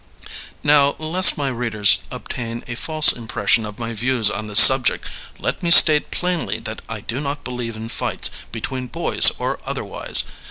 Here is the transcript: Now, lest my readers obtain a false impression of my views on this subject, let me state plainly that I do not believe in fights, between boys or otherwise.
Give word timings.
Now, 0.63 0.95
lest 0.97 1.37
my 1.37 1.49
readers 1.49 1.99
obtain 2.09 2.63
a 2.67 2.73
false 2.73 3.11
impression 3.11 3.67
of 3.67 3.77
my 3.77 3.93
views 3.93 4.31
on 4.31 4.47
this 4.47 4.59
subject, 4.59 5.05
let 5.37 5.61
me 5.61 5.69
state 5.69 6.09
plainly 6.09 6.57
that 6.61 6.81
I 6.89 7.01
do 7.01 7.19
not 7.19 7.43
believe 7.43 7.75
in 7.75 7.87
fights, 7.87 8.31
between 8.51 8.87
boys 8.87 9.31
or 9.37 9.59
otherwise. 9.63 10.23